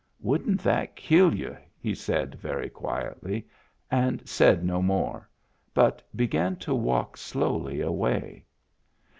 [0.29, 3.45] "Wouldn't that kill you?" he said very quietly;
[3.91, 5.29] and said no more,
[5.75, 8.45] but began to walk slowly away.